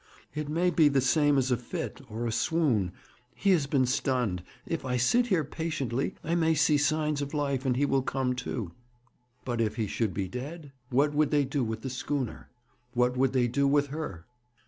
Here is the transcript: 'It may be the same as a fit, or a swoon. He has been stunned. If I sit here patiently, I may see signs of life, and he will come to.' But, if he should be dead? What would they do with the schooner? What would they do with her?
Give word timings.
'It 0.33 0.49
may 0.49 0.71
be 0.71 0.87
the 0.89 0.99
same 0.99 1.37
as 1.37 1.51
a 1.51 1.57
fit, 1.57 2.01
or 2.09 2.25
a 2.25 2.31
swoon. 2.31 2.91
He 3.35 3.51
has 3.51 3.67
been 3.67 3.85
stunned. 3.85 4.41
If 4.65 4.83
I 4.83 4.97
sit 4.97 5.27
here 5.27 5.43
patiently, 5.43 6.15
I 6.23 6.33
may 6.33 6.55
see 6.55 6.79
signs 6.79 7.21
of 7.21 7.35
life, 7.35 7.67
and 7.67 7.77
he 7.77 7.85
will 7.85 8.01
come 8.01 8.33
to.' 8.33 8.71
But, 9.45 9.61
if 9.61 9.75
he 9.75 9.85
should 9.85 10.15
be 10.15 10.27
dead? 10.27 10.71
What 10.89 11.13
would 11.13 11.29
they 11.29 11.45
do 11.45 11.63
with 11.63 11.81
the 11.83 11.89
schooner? 11.91 12.49
What 12.95 13.15
would 13.15 13.33
they 13.33 13.47
do 13.47 13.67
with 13.67 13.89
her? 13.89 14.25